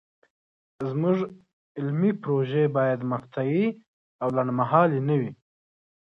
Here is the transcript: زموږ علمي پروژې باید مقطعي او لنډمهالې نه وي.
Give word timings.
زموږ 0.89 1.17
علمي 1.77 2.11
پروژې 2.21 2.63
باید 2.77 2.99
مقطعي 3.13 3.65
او 4.21 4.27
لنډمهالې 4.35 4.99
نه 5.07 5.15
وي. 5.19 5.31